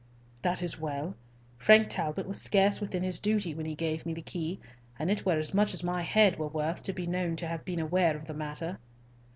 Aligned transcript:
"That 0.41 0.63
is 0.63 0.79
well. 0.79 1.13
Frank 1.59 1.87
Talbot 1.89 2.25
was 2.27 2.41
scarce 2.41 2.81
within 2.81 3.03
his 3.03 3.19
duty 3.19 3.53
when 3.53 3.67
he 3.67 3.75
gave 3.75 4.03
me 4.03 4.15
the 4.15 4.23
key, 4.23 4.59
and 4.97 5.11
it 5.11 5.27
were 5.27 5.37
as 5.37 5.53
much 5.53 5.75
as 5.75 5.83
my 5.83 6.01
head 6.01 6.39
were 6.39 6.47
worth 6.47 6.81
to 6.85 6.91
be 6.93 7.05
known 7.05 7.35
to 7.35 7.47
have 7.47 7.63
been 7.63 7.79
aware 7.79 8.17
of 8.17 8.25
the 8.25 8.33
matter." 8.33 8.79